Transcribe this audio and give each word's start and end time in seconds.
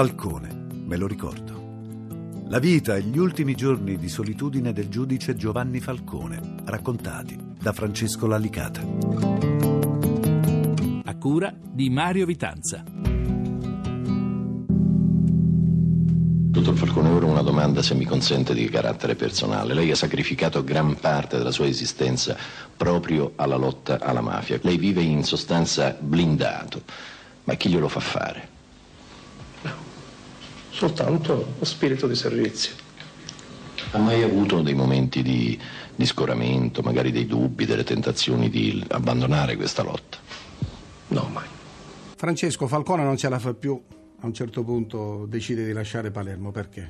Falcone, 0.00 0.48
me 0.86 0.96
lo 0.96 1.06
ricordo. 1.06 2.48
La 2.48 2.58
vita 2.58 2.96
e 2.96 3.02
gli 3.02 3.18
ultimi 3.18 3.54
giorni 3.54 3.98
di 3.98 4.08
solitudine 4.08 4.72
del 4.72 4.88
giudice 4.88 5.36
Giovanni 5.36 5.78
Falcone, 5.78 6.54
raccontati 6.64 7.38
da 7.60 7.74
Francesco 7.74 8.26
Lalicata. 8.26 8.80
A 11.04 11.16
cura 11.18 11.54
di 11.70 11.90
Mario 11.90 12.24
Vitanza. 12.24 12.82
Dottor 16.46 16.74
Falcone, 16.74 17.10
ora 17.10 17.26
una 17.26 17.42
domanda, 17.42 17.82
se 17.82 17.94
mi 17.94 18.06
consente, 18.06 18.54
di 18.54 18.70
carattere 18.70 19.16
personale. 19.16 19.74
Lei 19.74 19.90
ha 19.90 19.96
sacrificato 19.96 20.64
gran 20.64 20.98
parte 20.98 21.36
della 21.36 21.52
sua 21.52 21.66
esistenza 21.66 22.34
proprio 22.74 23.32
alla 23.36 23.56
lotta 23.56 23.98
alla 24.00 24.22
mafia. 24.22 24.58
Lei 24.62 24.78
vive 24.78 25.02
in 25.02 25.24
sostanza 25.24 25.94
blindato, 26.00 26.84
ma 27.44 27.52
chi 27.52 27.68
glielo 27.68 27.88
fa 27.88 28.00
fare? 28.00 28.59
Soltanto 30.70 31.54
lo 31.58 31.64
spirito 31.64 32.06
di 32.06 32.14
servizio. 32.14 32.74
Ha 33.92 33.98
mai 33.98 34.22
avuto 34.22 34.62
dei 34.62 34.74
momenti 34.74 35.22
di, 35.22 35.58
di 35.94 36.06
scoramento, 36.06 36.82
magari 36.82 37.10
dei 37.10 37.26
dubbi, 37.26 37.66
delle 37.66 37.84
tentazioni 37.84 38.48
di 38.48 38.84
abbandonare 38.88 39.56
questa 39.56 39.82
lotta? 39.82 40.18
No, 41.08 41.28
mai. 41.32 41.46
Francesco 42.16 42.66
Falcone 42.66 43.02
non 43.02 43.16
ce 43.16 43.28
la 43.28 43.38
fa 43.38 43.54
più 43.54 43.80
a 44.22 44.26
un 44.26 44.34
certo 44.34 44.62
punto 44.62 45.26
decide 45.26 45.64
di 45.64 45.72
lasciare 45.72 46.10
Palermo, 46.10 46.50
perché? 46.50 46.88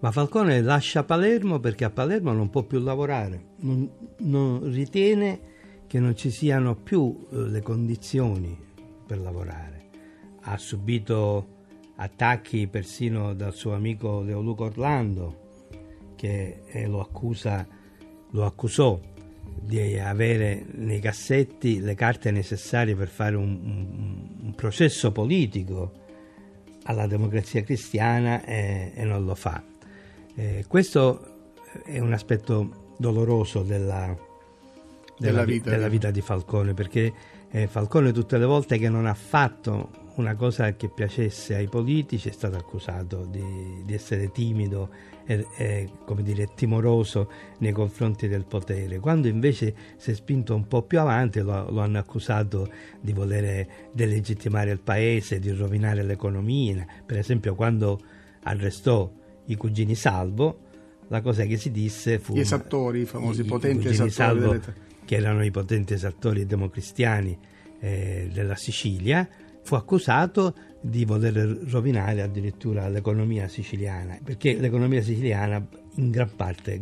Ma 0.00 0.10
Falcone 0.10 0.60
lascia 0.60 1.04
Palermo 1.04 1.60
perché 1.60 1.84
a 1.84 1.90
Palermo 1.90 2.32
non 2.32 2.50
può 2.50 2.64
più 2.64 2.80
lavorare, 2.80 3.50
non, 3.58 3.88
non 4.18 4.60
ritiene 4.72 5.50
che 5.86 6.00
non 6.00 6.16
ci 6.16 6.30
siano 6.30 6.74
più 6.74 7.28
eh, 7.30 7.36
le 7.36 7.62
condizioni 7.62 8.58
per 9.06 9.20
lavorare. 9.20 9.90
Ha 10.40 10.58
subito 10.58 11.51
attacchi 12.02 12.66
persino 12.66 13.32
dal 13.34 13.54
suo 13.54 13.74
amico 13.74 14.22
Leoluco 14.22 14.64
Orlando, 14.64 15.66
che 16.16 16.62
eh, 16.66 16.86
lo, 16.86 17.00
accusa, 17.00 17.66
lo 18.30 18.44
accusò 18.44 19.00
di 19.60 19.98
avere 19.98 20.64
nei 20.72 20.98
cassetti 20.98 21.80
le 21.80 21.94
carte 21.94 22.30
necessarie 22.30 22.96
per 22.96 23.08
fare 23.08 23.36
un, 23.36 23.60
un, 23.62 24.28
un 24.42 24.54
processo 24.54 25.12
politico 25.12 26.00
alla 26.84 27.06
democrazia 27.06 27.62
cristiana 27.62 28.44
e, 28.44 28.92
e 28.94 29.04
non 29.04 29.24
lo 29.24 29.36
fa. 29.36 29.62
Eh, 30.34 30.64
questo 30.66 31.50
è 31.84 32.00
un 32.00 32.12
aspetto 32.12 32.94
doloroso 32.96 33.62
della, 33.62 34.06
della, 35.18 35.30
della, 35.30 35.44
vita, 35.44 35.70
della 35.70 35.88
vita, 35.88 36.10
di 36.10 36.20
Falcone, 36.20 36.74
perché 36.74 37.12
eh, 37.50 37.68
Falcone 37.68 38.12
tutte 38.12 38.38
le 38.38 38.44
volte 38.44 38.78
che 38.78 38.88
non 38.88 39.06
ha 39.06 39.14
fatto 39.14 40.01
una 40.16 40.34
cosa 40.34 40.74
che 40.74 40.88
piacesse 40.88 41.54
ai 41.54 41.68
politici 41.68 42.28
è 42.28 42.32
stato 42.32 42.56
accusato 42.56 43.24
di, 43.24 43.82
di 43.84 43.94
essere 43.94 44.30
timido 44.30 44.90
e, 45.24 45.46
e, 45.56 45.88
come 46.04 46.22
dire, 46.22 46.48
timoroso 46.54 47.30
nei 47.58 47.72
confronti 47.72 48.28
del 48.28 48.44
potere, 48.44 48.98
quando 48.98 49.28
invece 49.28 49.74
si 49.96 50.10
è 50.10 50.14
spinto 50.14 50.54
un 50.54 50.66
po' 50.66 50.82
più 50.82 51.00
avanti 51.00 51.40
lo, 51.40 51.70
lo 51.70 51.80
hanno 51.80 51.98
accusato 51.98 52.70
di 53.00 53.12
voler 53.12 53.66
delegittimare 53.92 54.70
il 54.70 54.80
paese, 54.80 55.38
di 55.38 55.50
rovinare 55.50 56.02
l'economia, 56.02 56.84
per 57.06 57.18
esempio 57.18 57.54
quando 57.54 58.00
arrestò 58.42 59.10
i 59.46 59.56
cugini 59.56 59.94
Salvo, 59.94 60.58
la 61.08 61.20
cosa 61.20 61.44
che 61.44 61.56
si 61.56 61.70
disse 61.70 62.18
fu... 62.18 62.34
Gli 62.34 62.40
esattori, 62.40 63.00
i 63.00 63.04
famosi 63.04 63.42
i, 63.42 63.44
potenti 63.44 63.86
i 63.86 63.90
esattori. 63.90 64.10
Salvo, 64.10 64.50
delle... 64.50 64.74
che 65.04 65.16
erano 65.16 65.44
i 65.44 65.50
potenti 65.50 65.92
esattori 65.92 66.46
democristiani 66.46 67.38
eh, 67.80 68.30
della 68.32 68.56
Sicilia, 68.56 69.28
fu 69.62 69.74
accusato 69.74 70.54
di 70.80 71.04
voler 71.04 71.36
rovinare 71.68 72.22
addirittura 72.22 72.88
l'economia 72.88 73.48
siciliana, 73.48 74.18
perché 74.22 74.54
l'economia 74.54 75.02
siciliana 75.02 75.64
in 75.96 76.10
gran 76.10 76.30
parte 76.34 76.78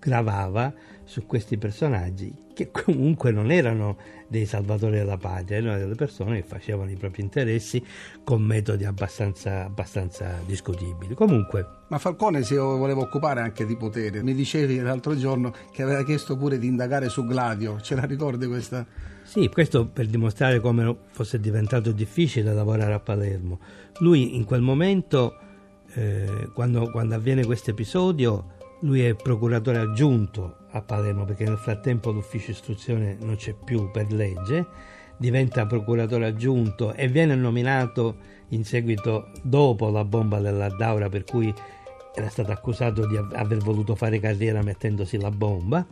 gravava 0.00 0.72
su 1.04 1.26
questi 1.26 1.58
personaggi 1.58 2.48
che 2.54 2.70
comunque 2.70 3.30
non 3.30 3.50
erano 3.50 3.96
dei 4.28 4.46
salvatori 4.46 4.96
della 4.96 5.16
patria, 5.16 5.56
erano 5.56 5.78
delle 5.78 5.94
persone 5.94 6.40
che 6.40 6.46
facevano 6.46 6.90
i 6.90 6.96
propri 6.96 7.22
interessi 7.22 7.82
con 8.22 8.42
metodi 8.42 8.84
abbastanza, 8.84 9.64
abbastanza 9.64 10.38
discutibili. 10.44 11.14
Comunque, 11.14 11.66
Ma 11.88 11.98
Falcone 11.98 12.42
si 12.42 12.54
voleva 12.56 13.00
occupare 13.00 13.40
anche 13.40 13.64
di 13.66 13.76
potere. 13.76 14.22
Mi 14.22 14.34
dicevi 14.34 14.78
l'altro 14.80 15.16
giorno 15.16 15.52
che 15.72 15.82
aveva 15.82 16.04
chiesto 16.04 16.36
pure 16.36 16.58
di 16.58 16.66
indagare 16.66 17.08
su 17.08 17.24
Gladio, 17.24 17.80
ce 17.80 17.94
la 17.94 18.04
ricordi 18.04 18.46
questa? 18.46 18.86
Sì, 19.22 19.48
questo 19.48 19.86
per 19.86 20.06
dimostrare 20.06 20.60
come 20.60 20.96
fosse 21.10 21.40
diventato 21.40 21.92
difficile 21.92 22.52
lavorare 22.52 22.92
a 22.92 23.00
Palermo. 23.00 23.58
Lui 23.98 24.36
in 24.36 24.44
quel 24.44 24.60
momento, 24.60 25.36
eh, 25.94 26.50
quando, 26.52 26.90
quando 26.90 27.14
avviene 27.14 27.44
questo 27.44 27.70
episodio, 27.70 28.58
lui 28.80 29.02
è 29.02 29.14
procuratore 29.14 29.78
aggiunto 29.78 30.56
a 30.70 30.80
Palermo 30.80 31.24
perché 31.24 31.44
nel 31.44 31.58
frattempo 31.58 32.10
l'ufficio 32.10 32.50
istruzione 32.50 33.16
non 33.20 33.36
c'è 33.36 33.54
più 33.54 33.90
per 33.90 34.12
legge, 34.12 34.66
diventa 35.16 35.66
procuratore 35.66 36.26
aggiunto 36.26 36.94
e 36.94 37.08
viene 37.08 37.34
nominato 37.34 38.38
in 38.48 38.64
seguito 38.64 39.30
dopo 39.42 39.90
la 39.90 40.04
bomba 40.04 40.40
dell'Addaura 40.40 41.08
per 41.08 41.24
cui 41.24 41.52
era 42.14 42.28
stato 42.28 42.52
accusato 42.52 43.06
di 43.06 43.16
aver 43.16 43.58
voluto 43.58 43.94
fare 43.94 44.18
carriera 44.18 44.62
mettendosi 44.62 45.18
la 45.18 45.30
bomba. 45.30 45.86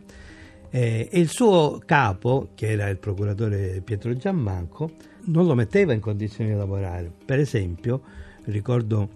E 0.71 1.09
il 1.13 1.29
suo 1.29 1.81
capo, 1.83 2.49
che 2.53 2.71
era 2.71 2.89
il 2.89 2.97
procuratore 2.97 3.81
Pietro 3.83 4.15
Giammanco, 4.15 4.91
non 5.25 5.47
lo 5.47 5.55
metteva 5.55 5.93
in 5.93 5.99
condizioni 5.99 6.51
di 6.51 6.55
lavorare. 6.57 7.11
Per 7.25 7.39
esempio, 7.39 8.01
ricordo 8.45 9.09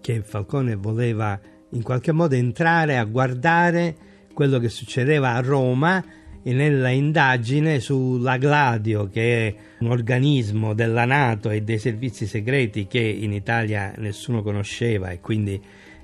che 0.00 0.22
Falcone 0.22 0.76
voleva 0.76 1.38
in 1.70 1.82
qualche 1.82 2.12
modo 2.12 2.34
entrare 2.34 2.96
a 2.96 3.04
guardare 3.04 3.96
quello 4.32 4.58
che 4.58 4.68
succedeva 4.68 5.34
a 5.34 5.40
Roma 5.40 6.04
nella 6.42 6.88
indagine 6.88 7.80
sulla 7.80 8.38
Gladio, 8.38 9.08
che 9.08 9.48
è 9.48 9.54
un 9.80 9.90
organismo 9.90 10.72
della 10.74 11.04
Nato 11.04 11.50
e 11.50 11.62
dei 11.62 11.78
servizi 11.78 12.26
segreti 12.26 12.86
che 12.86 13.00
in 13.00 13.32
Italia 13.32 13.92
nessuno 13.98 14.42
conosceva 14.42 15.10
e 15.10 15.20
quindi 15.20 15.60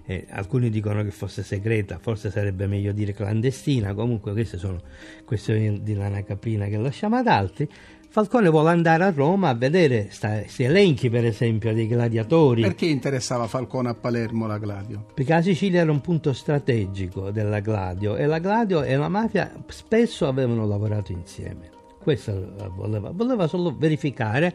eh, 0.07 0.27
alcuni 0.31 0.69
dicono 0.69 1.03
che 1.03 1.11
fosse 1.11 1.43
segreta, 1.43 1.99
forse 1.99 2.31
sarebbe 2.31 2.67
meglio 2.67 2.93
dire 2.93 3.13
clandestina, 3.13 3.95
comunque 3.95 4.33
queste 4.33 4.59
sono 4.59 4.83
questioni 5.25 5.83
di 5.83 5.95
lana 5.95 6.23
caprina 6.23 6.67
che 6.67 6.77
lasciamo 6.77 7.17
ad 7.17 7.27
altri. 7.27 7.69
Falcone 8.15 8.49
vuole 8.49 8.71
andare 8.71 9.03
a 9.03 9.11
Roma 9.11 9.49
a 9.49 9.55
vedere 9.55 10.09
questi 10.21 10.63
elenchi, 10.63 11.11
per 11.11 11.25
esempio, 11.25 11.75
dei 11.75 11.89
gladiatori. 11.89 12.63
Perché 12.63 12.87
interessava 12.87 13.49
Falcone 13.49 13.89
a 13.89 13.95
Palermo 13.95 14.47
la 14.47 14.59
Gladio? 14.59 15.07
Perché 15.13 15.33
la 15.33 15.43
Sicilia 15.43 15.81
era 15.81 15.91
un 15.91 16.01
punto 16.01 16.33
strategico 16.33 17.33
della 17.33 17.59
Gladio 17.59 18.15
e 18.15 18.27
la 18.27 18.39
Gladio 18.39 18.85
e 18.85 18.95
la 18.95 19.09
mafia 19.09 19.53
spesso 19.67 20.29
avevano 20.29 20.65
lavorato 20.65 21.11
insieme. 21.11 21.71
Questo 22.01 22.55
voleva, 22.77 23.11
voleva 23.11 23.49
solo 23.49 23.75
verificare 23.77 24.55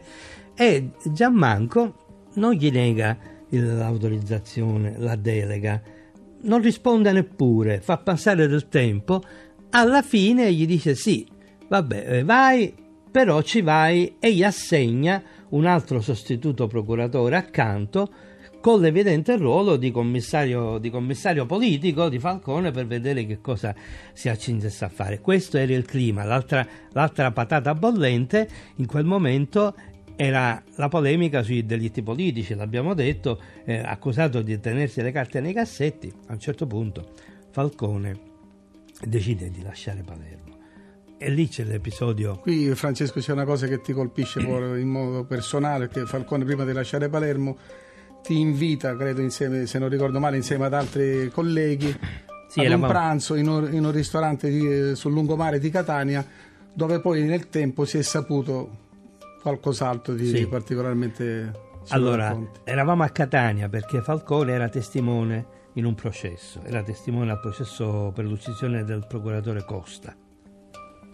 e 0.56 0.92
Gianmanco 1.12 1.96
non 2.36 2.54
gli 2.54 2.70
nega 2.70 3.14
l'autorizzazione, 3.50 4.94
la 4.96 5.16
delega, 5.16 5.82
non 6.44 6.62
risponde 6.62 7.12
neppure, 7.12 7.82
fa 7.82 7.98
passare 7.98 8.48
del 8.48 8.68
tempo, 8.68 9.20
alla 9.68 10.00
fine 10.00 10.50
gli 10.50 10.64
dice 10.64 10.94
sì, 10.94 11.28
vabbè, 11.68 12.06
eh, 12.08 12.24
vai, 12.24 12.88
però 13.10 13.42
ci 13.42 13.60
vai 13.60 14.16
e 14.18 14.32
gli 14.32 14.42
assegna 14.42 15.22
un 15.50 15.66
altro 15.66 16.00
sostituto 16.00 16.66
procuratore 16.66 17.36
accanto 17.36 18.12
con 18.60 18.80
l'evidente 18.80 19.36
ruolo 19.36 19.76
di 19.76 19.90
commissario, 19.90 20.78
di 20.78 20.90
commissario, 20.90 21.46
politico 21.46 22.08
di 22.08 22.18
Falcone 22.18 22.70
per 22.70 22.86
vedere 22.86 23.24
che 23.24 23.40
cosa 23.40 23.74
si 24.12 24.28
accingesse 24.28 24.84
a 24.84 24.88
fare. 24.88 25.20
Questo 25.20 25.56
era 25.56 25.72
il 25.72 25.86
clima, 25.86 26.24
l'altra, 26.24 26.66
l'altra 26.92 27.32
patata 27.32 27.74
bollente 27.74 28.48
in 28.76 28.86
quel 28.86 29.04
momento 29.04 29.74
era 30.14 30.62
la 30.76 30.88
polemica 30.88 31.42
sui 31.42 31.64
delitti 31.64 32.02
politici, 32.02 32.54
l'abbiamo 32.54 32.92
detto, 32.92 33.40
eh, 33.64 33.78
accusato 33.78 34.42
di 34.42 34.60
tenersi 34.60 35.00
le 35.00 35.12
carte 35.12 35.40
nei 35.40 35.54
cassetti, 35.54 36.12
a 36.26 36.32
un 36.34 36.38
certo 36.38 36.66
punto 36.66 37.12
Falcone 37.50 38.18
decide 39.02 39.50
di 39.50 39.62
lasciare 39.62 40.02
Palermo. 40.02 40.59
E 41.22 41.28
lì 41.28 41.48
c'è 41.48 41.64
l'episodio. 41.64 42.38
Qui, 42.38 42.74
Francesco, 42.74 43.20
c'è 43.20 43.32
una 43.32 43.44
cosa 43.44 43.66
che 43.66 43.82
ti 43.82 43.92
colpisce 43.92 44.40
in 44.40 44.88
modo 44.88 45.24
personale: 45.24 45.88
che 45.88 46.06
Falcone, 46.06 46.46
prima 46.46 46.64
di 46.64 46.72
lasciare 46.72 47.10
Palermo, 47.10 47.58
ti 48.22 48.40
invita, 48.40 48.96
credo, 48.96 49.20
insieme, 49.20 49.66
se 49.66 49.78
non 49.78 49.90
ricordo 49.90 50.18
male, 50.18 50.36
insieme 50.36 50.64
ad 50.64 50.72
altri 50.72 51.28
colleghi, 51.30 51.94
sì, 52.48 52.64
ad 52.64 52.72
un 52.72 52.86
pranzo 52.88 53.34
in 53.34 53.48
un, 53.48 53.68
in 53.70 53.84
un 53.84 53.92
ristorante 53.92 54.48
di, 54.48 54.96
sul 54.96 55.12
lungomare 55.12 55.58
di 55.58 55.68
Catania, 55.68 56.26
dove 56.72 57.00
poi 57.00 57.24
nel 57.24 57.50
tempo 57.50 57.84
si 57.84 57.98
è 57.98 58.02
saputo 58.02 58.78
qualcos'altro 59.42 60.14
di 60.14 60.26
sì. 60.26 60.46
particolarmente. 60.46 61.52
Allora, 61.88 62.34
eravamo 62.64 63.02
a 63.02 63.10
Catania 63.10 63.68
perché 63.68 64.00
Falcone 64.00 64.52
era 64.52 64.70
testimone 64.70 65.44
in 65.74 65.84
un 65.84 65.94
processo, 65.94 66.62
era 66.64 66.82
testimone 66.82 67.30
al 67.30 67.40
processo 67.40 68.10
per 68.14 68.24
l'uccisione 68.24 68.84
del 68.84 69.04
procuratore 69.06 69.66
Costa 69.66 70.16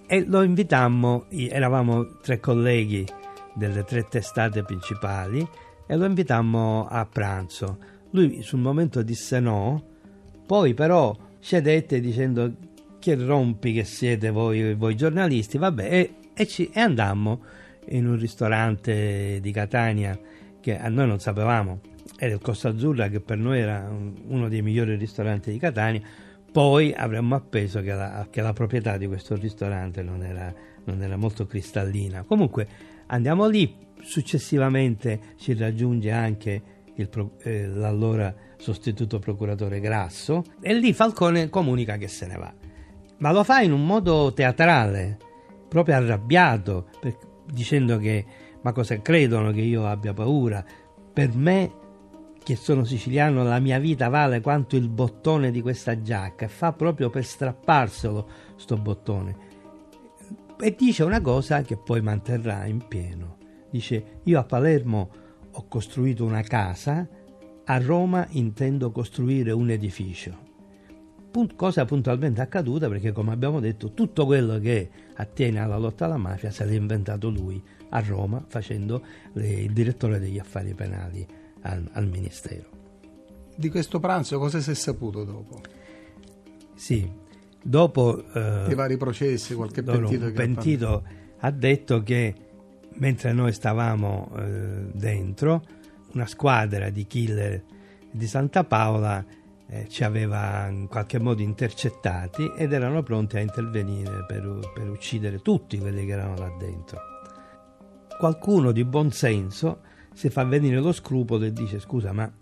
e 0.06 0.24
lo 0.26 0.42
invitammo, 0.42 1.26
eravamo 1.30 2.18
tre 2.22 2.38
colleghi 2.40 3.04
delle 3.54 3.84
tre 3.84 4.06
testate 4.08 4.62
principali, 4.62 5.46
e 5.86 5.96
lo 5.96 6.04
invitammo 6.04 6.86
a 6.88 7.06
pranzo. 7.06 7.78
Lui 8.10 8.42
sul 8.42 8.60
momento 8.60 9.02
disse 9.02 9.40
no, 9.40 9.82
poi 10.46 10.74
però 10.74 11.16
cedette 11.40 12.00
dicendo 12.00 12.52
che 12.98 13.14
rompi 13.14 13.72
che 13.72 13.84
siete 13.84 14.30
voi, 14.30 14.74
voi 14.74 14.96
giornalisti, 14.96 15.58
vabbè, 15.58 15.92
e, 15.92 16.14
e, 16.34 16.46
ci, 16.46 16.70
e 16.72 16.80
andammo 16.80 17.42
in 17.88 18.06
un 18.06 18.18
ristorante 18.18 19.38
di 19.40 19.50
Catania 19.52 20.18
che 20.60 20.78
a 20.78 20.88
noi 20.88 21.06
non 21.06 21.20
sapevamo, 21.20 21.80
era 22.18 22.34
il 22.34 22.40
Costa 22.40 22.70
Azzurra 22.70 23.08
che 23.08 23.20
per 23.20 23.38
noi 23.38 23.60
era 23.60 23.88
uno 24.26 24.48
dei 24.48 24.62
migliori 24.62 24.96
ristoranti 24.96 25.52
di 25.52 25.58
Catania, 25.58 26.00
poi 26.56 26.94
avremmo 26.94 27.34
appeso 27.34 27.82
che 27.82 27.92
la, 27.92 28.28
che 28.30 28.40
la 28.40 28.54
proprietà 28.54 28.96
di 28.96 29.06
questo 29.06 29.34
ristorante 29.34 30.02
non 30.02 30.22
era, 30.22 30.50
non 30.84 31.02
era 31.02 31.18
molto 31.18 31.44
cristallina. 31.44 32.22
Comunque 32.22 32.66
andiamo 33.08 33.46
lì, 33.46 33.76
successivamente 34.00 35.34
ci 35.36 35.52
raggiunge 35.52 36.10
anche 36.10 36.62
il, 36.94 37.10
eh, 37.42 37.66
l'allora 37.66 38.34
sostituto 38.56 39.18
procuratore 39.18 39.80
Grasso 39.80 40.44
e 40.62 40.72
lì 40.72 40.94
Falcone 40.94 41.50
comunica 41.50 41.98
che 41.98 42.08
se 42.08 42.26
ne 42.26 42.36
va. 42.38 42.50
Ma 43.18 43.32
lo 43.32 43.44
fa 43.44 43.60
in 43.60 43.72
un 43.72 43.84
modo 43.84 44.32
teatrale, 44.32 45.18
proprio 45.68 45.96
arrabbiato, 45.96 46.88
per, 46.98 47.18
dicendo 47.52 47.98
che 47.98 48.24
ma 48.62 48.72
cosa 48.72 48.98
credono 49.02 49.52
che 49.52 49.60
io 49.60 49.86
abbia 49.86 50.14
paura? 50.14 50.64
Per 51.12 51.34
me 51.34 51.70
che 52.46 52.54
sono 52.54 52.84
siciliano 52.84 53.42
la 53.42 53.58
mia 53.58 53.80
vita 53.80 54.08
vale 54.08 54.40
quanto 54.40 54.76
il 54.76 54.88
bottone 54.88 55.50
di 55.50 55.60
questa 55.60 56.00
giacca 56.00 56.46
fa 56.46 56.72
proprio 56.72 57.10
per 57.10 57.24
strapparselo 57.24 58.28
sto 58.54 58.76
bottone. 58.76 59.36
E 60.56 60.76
dice 60.78 61.02
una 61.02 61.20
cosa 61.20 61.62
che 61.62 61.76
poi 61.76 62.00
manterrà 62.02 62.64
in 62.66 62.86
pieno. 62.86 63.38
Dice 63.68 64.20
io 64.22 64.38
a 64.38 64.44
Palermo 64.44 65.10
ho 65.50 65.66
costruito 65.66 66.24
una 66.24 66.42
casa 66.42 67.08
a 67.64 67.78
Roma 67.78 68.24
intendo 68.30 68.92
costruire 68.92 69.50
un 69.50 69.68
edificio. 69.70 70.44
Cosa 71.56 71.84
puntualmente 71.84 72.42
accaduta 72.42 72.86
perché 72.86 73.10
come 73.10 73.32
abbiamo 73.32 73.58
detto 73.58 73.92
tutto 73.92 74.24
quello 74.24 74.60
che 74.60 74.88
attiene 75.16 75.58
alla 75.58 75.78
lotta 75.78 76.04
alla 76.04 76.16
mafia 76.16 76.52
se 76.52 76.64
l'è 76.64 76.74
inventato 76.74 77.28
lui 77.28 77.60
a 77.88 77.98
Roma 77.98 78.44
facendo 78.46 79.02
le, 79.32 79.48
il 79.48 79.72
direttore 79.72 80.20
degli 80.20 80.38
affari 80.38 80.74
penali 80.74 81.26
al, 81.70 81.88
al, 81.92 82.06
Ministero. 82.06 82.64
Di 83.54 83.68
questo 83.68 84.00
pranzo 84.00 84.38
cosa 84.38 84.60
si 84.60 84.70
è 84.70 84.74
saputo 84.74 85.24
dopo? 85.24 85.60
Sì, 86.74 87.10
dopo... 87.62 88.24
Eh, 88.32 88.66
I 88.70 88.74
vari 88.74 88.96
processi, 88.96 89.54
qualche 89.54 89.82
pentito, 89.82 90.26
un 90.26 90.32
pentito 90.32 91.04
ha 91.38 91.50
detto 91.50 92.02
che 92.02 92.34
mentre 92.94 93.32
noi 93.32 93.52
stavamo 93.52 94.32
eh, 94.38 94.90
dentro, 94.92 95.62
una 96.12 96.26
squadra 96.26 96.90
di 96.90 97.06
killer 97.06 97.62
di 98.10 98.26
Santa 98.26 98.64
Paola 98.64 99.24
eh, 99.68 99.88
ci 99.88 100.04
aveva 100.04 100.68
in 100.68 100.86
qualche 100.86 101.18
modo 101.18 101.42
intercettati 101.42 102.52
ed 102.56 102.72
erano 102.72 103.02
pronti 103.02 103.36
a 103.36 103.40
intervenire 103.40 104.24
per, 104.26 104.70
per 104.72 104.88
uccidere 104.88 105.40
tutti 105.42 105.78
quelli 105.78 106.06
che 106.06 106.12
erano 106.12 106.36
là 106.36 106.54
dentro. 106.58 107.00
Qualcuno 108.18 108.72
di 108.72 108.84
buon 108.84 109.10
senso 109.10 109.80
si 110.16 110.30
fa 110.30 110.44
venire 110.44 110.80
lo 110.80 110.92
scrupolo 110.92 111.44
e 111.44 111.52
dice 111.52 111.78
scusa 111.78 112.10
ma 112.10 112.32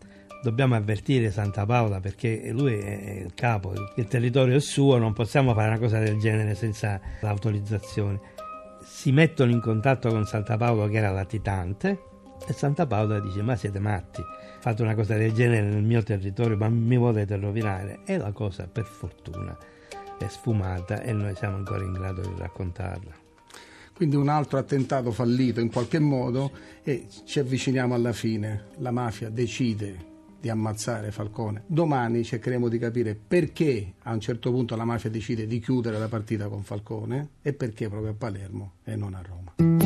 dobbiamo 0.44 0.76
avvertire 0.76 1.32
Santa 1.32 1.66
Paola 1.66 1.98
perché 1.98 2.50
lui 2.52 2.74
è 2.74 3.22
il 3.24 3.34
capo, 3.34 3.72
il 3.96 4.06
territorio 4.06 4.54
è 4.54 4.60
suo, 4.60 4.96
non 4.96 5.12
possiamo 5.12 5.54
fare 5.54 5.68
una 5.68 5.78
cosa 5.80 5.98
del 5.98 6.18
genere 6.18 6.54
senza 6.54 7.00
l'autorizzazione. 7.20 8.20
Si 8.84 9.10
mettono 9.10 9.50
in 9.50 9.60
contatto 9.60 10.08
con 10.08 10.24
Santa 10.24 10.56
Paola 10.56 10.88
che 10.88 10.98
era 10.98 11.10
latitante 11.10 11.98
e 12.46 12.52
Santa 12.52 12.86
Paola 12.86 13.18
dice 13.18 13.42
ma 13.42 13.56
siete 13.56 13.80
matti, 13.80 14.22
fate 14.60 14.82
una 14.82 14.94
cosa 14.94 15.16
del 15.16 15.32
genere 15.32 15.66
nel 15.66 15.82
mio 15.82 16.02
territorio 16.04 16.56
ma 16.56 16.68
mi 16.68 16.96
volete 16.96 17.36
rovinare? 17.36 18.02
E 18.04 18.18
la 18.18 18.30
cosa 18.30 18.68
per 18.70 18.84
fortuna 18.84 19.56
è 20.16 20.28
sfumata 20.28 21.02
e 21.02 21.12
noi 21.12 21.34
siamo 21.34 21.56
ancora 21.56 21.82
in 21.82 21.92
grado 21.92 22.20
di 22.20 22.34
raccontarla 22.38 23.23
quindi 23.94 24.16
un 24.16 24.28
altro 24.28 24.58
attentato 24.58 25.10
fallito 25.12 25.60
in 25.60 25.70
qualche 25.70 25.98
modo 25.98 26.50
e 26.82 27.06
ci 27.24 27.38
avviciniamo 27.38 27.94
alla 27.94 28.12
fine. 28.12 28.66
La 28.78 28.90
mafia 28.90 29.30
decide 29.30 30.12
di 30.40 30.50
ammazzare 30.50 31.10
Falcone. 31.10 31.62
Domani 31.66 32.22
cercheremo 32.22 32.68
di 32.68 32.78
capire 32.78 33.14
perché 33.14 33.94
a 34.02 34.12
un 34.12 34.20
certo 34.20 34.50
punto 34.50 34.76
la 34.76 34.84
mafia 34.84 35.08
decide 35.08 35.46
di 35.46 35.58
chiudere 35.58 35.98
la 35.98 36.08
partita 36.08 36.48
con 36.48 36.62
Falcone 36.62 37.28
e 37.40 37.54
perché 37.54 37.88
proprio 37.88 38.10
a 38.10 38.14
Palermo 38.14 38.72
e 38.84 38.94
non 38.94 39.14
a 39.14 39.22
Roma. 39.22 39.83